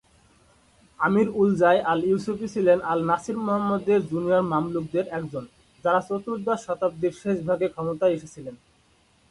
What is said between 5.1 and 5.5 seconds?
একজন